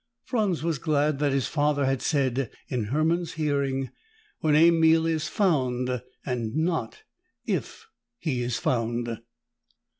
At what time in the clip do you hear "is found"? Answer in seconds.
5.05-6.01, 8.41-9.19